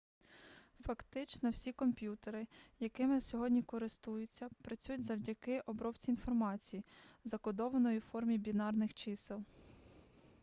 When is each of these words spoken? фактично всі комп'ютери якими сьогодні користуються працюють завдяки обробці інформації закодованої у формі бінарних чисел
фактично 0.79 1.49
всі 1.49 1.71
комп'ютери 1.71 2.47
якими 2.79 3.21
сьогодні 3.21 3.63
користуються 3.63 4.49
працюють 4.61 5.01
завдяки 5.03 5.59
обробці 5.65 6.11
інформації 6.11 6.85
закодованої 7.25 7.97
у 7.97 8.01
формі 8.01 8.37
бінарних 8.37 8.93
чисел 8.93 9.43